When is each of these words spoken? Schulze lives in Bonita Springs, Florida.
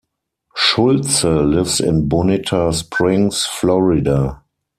Schulze 0.55 1.43
lives 1.47 1.79
in 1.79 2.09
Bonita 2.09 2.73
Springs, 2.73 3.45
Florida. 3.45 4.41